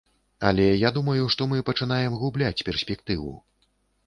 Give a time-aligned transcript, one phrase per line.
[0.51, 3.37] Але я думаю, што мы пачынаем губляць перспектыву.